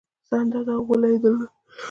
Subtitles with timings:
[0.27, 1.51] څه اندازه غولی یې درلود.